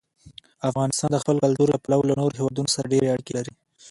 [0.69, 3.53] افغانستان د خپل کلتور له پلوه له نورو هېوادونو سره ډېرې اړیکې لري.